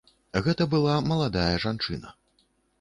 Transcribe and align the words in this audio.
Гэта 0.47 0.67
была 0.71 0.95
маладая 1.11 1.53
жанчына. 1.69 2.19